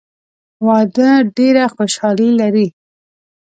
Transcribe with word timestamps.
واده 0.67 1.09
ډېره 1.37 1.63
خوشحالي 1.75 2.29
لري. 2.39 2.67